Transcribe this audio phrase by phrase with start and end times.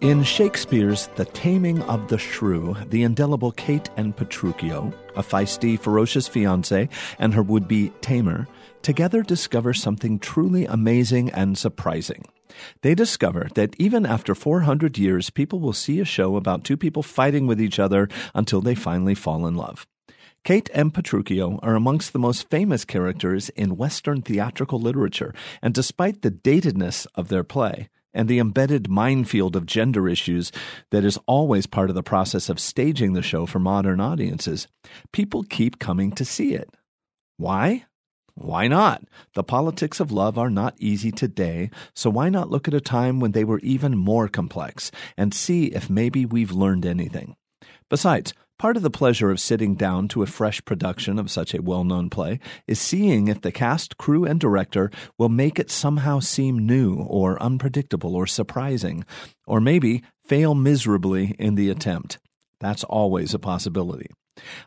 [0.00, 6.26] In Shakespeare's The Taming of the Shrew, the indelible Kate and Petruchio, a feisty, ferocious
[6.26, 6.88] fiancée,
[7.18, 8.48] and her would be tamer,
[8.80, 12.24] together discover something truly amazing and surprising.
[12.80, 17.02] They discover that even after 400 years, people will see a show about two people
[17.02, 19.86] fighting with each other until they finally fall in love.
[20.44, 26.22] Kate and Petruchio are amongst the most famous characters in Western theatrical literature, and despite
[26.22, 30.52] the datedness of their play, and the embedded minefield of gender issues
[30.90, 34.66] that is always part of the process of staging the show for modern audiences,
[35.12, 36.70] people keep coming to see it.
[37.36, 37.84] Why?
[38.34, 39.02] Why not?
[39.34, 43.20] The politics of love are not easy today, so why not look at a time
[43.20, 47.36] when they were even more complex and see if maybe we've learned anything?
[47.88, 51.62] Besides, Part of the pleasure of sitting down to a fresh production of such a
[51.62, 56.20] well known play is seeing if the cast, crew, and director will make it somehow
[56.20, 59.06] seem new or unpredictable or surprising,
[59.46, 62.18] or maybe fail miserably in the attempt.
[62.58, 64.10] That's always a possibility.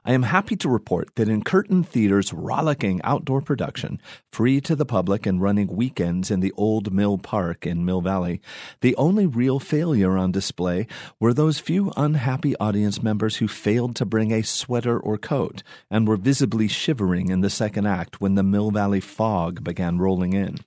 [0.06, 4.00] I am happy to report that in Curtain Theater's rollicking outdoor production,
[4.32, 8.42] free to the public and running weekends in the Old Mill Park in Mill Valley,
[8.82, 10.88] the only real failure on display
[11.20, 16.08] were those few unhappy audience members who failed to bring a sweater or coat and
[16.08, 20.58] were visibly shivering in the second act when the Mill Valley fog began rolling in.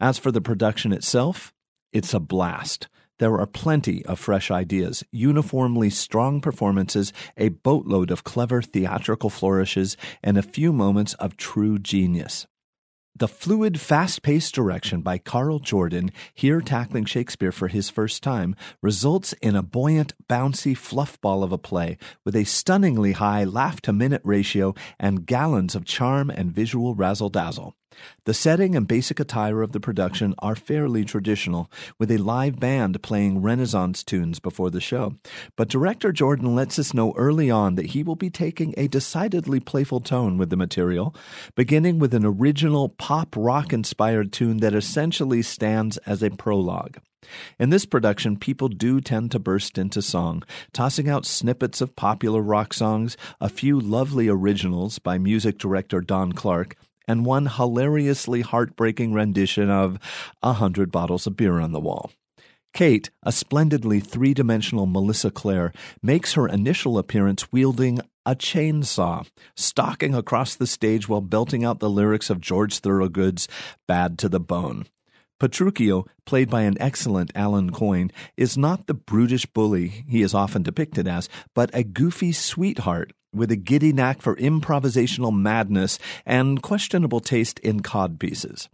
[0.00, 1.52] As for the production itself,
[1.92, 2.88] it's a blast.
[3.18, 9.96] There are plenty of fresh ideas, uniformly strong performances, a boatload of clever theatrical flourishes,
[10.22, 12.46] and a few moments of true genius.
[13.16, 18.54] The fluid, fast paced direction by Carl Jordan, here tackling Shakespeare for his first time,
[18.80, 23.92] results in a buoyant, bouncy fluffball of a play with a stunningly high laugh to
[23.92, 27.74] minute ratio and gallons of charm and visual razzle dazzle.
[28.24, 33.02] The setting and basic attire of the production are fairly traditional, with a live band
[33.02, 35.16] playing Renaissance tunes before the show.
[35.56, 39.60] But director Jordan lets us know early on that he will be taking a decidedly
[39.60, 41.14] playful tone with the material,
[41.54, 46.98] beginning with an original pop rock inspired tune that essentially stands as a prologue.
[47.58, 50.42] In this production, people do tend to burst into song,
[50.72, 56.32] tossing out snippets of popular rock songs, a few lovely originals by music director Don
[56.32, 56.76] Clark,
[57.08, 59.98] and one hilariously heartbreaking rendition of
[60.42, 62.12] A Hundred Bottles of Beer on the Wall.
[62.74, 69.26] Kate, a splendidly three dimensional Melissa Clare, makes her initial appearance wielding a chainsaw,
[69.56, 73.48] stalking across the stage while belting out the lyrics of George Thorogood's
[73.86, 74.86] Bad to the Bone.
[75.40, 80.62] Petruchio, played by an excellent Alan Coyne, is not the brutish bully he is often
[80.62, 87.20] depicted as, but a goofy sweetheart with a giddy knack for improvisational madness and questionable
[87.20, 88.68] taste in cod pieces.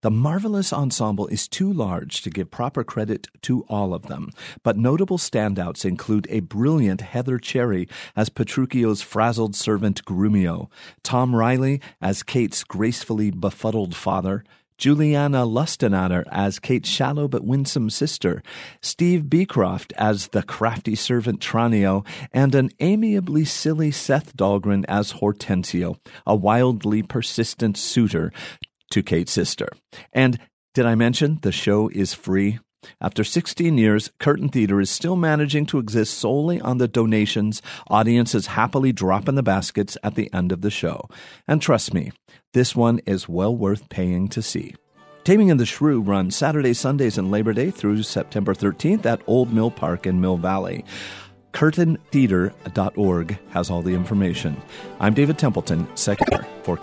[0.00, 4.30] The marvelous ensemble is too large to give proper credit to all of them,
[4.62, 10.70] but notable standouts include a brilliant Heather Cherry as Petruchio's frazzled servant Grumio,
[11.02, 14.44] Tom Riley as Kate's gracefully befuddled father,
[14.78, 18.42] Juliana Lustenatter as Kate's shallow but winsome sister,
[18.80, 25.96] Steve Beecroft as the crafty servant Tranio, and an amiably silly Seth Dahlgren as Hortensio,
[26.26, 28.32] a wildly persistent suitor
[28.92, 29.68] to Kate's sister.
[30.12, 30.38] And
[30.74, 32.60] did I mention the show is free?
[33.00, 38.48] After 16 years, Curtain Theater is still managing to exist solely on the donations audiences
[38.48, 41.08] happily drop in the baskets at the end of the show.
[41.46, 42.12] And trust me,
[42.52, 44.74] this one is well worth paying to see.
[45.24, 49.52] Taming of the Shrew runs Saturdays, Sundays, and Labor Day through September 13th at Old
[49.52, 50.84] Mill Park in Mill Valley.
[51.52, 54.56] CurtainTheater.org has all the information.
[55.00, 56.78] I'm David Templeton, Secretary for